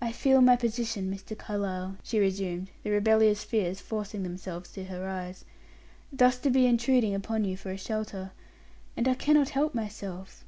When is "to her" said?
4.74-5.08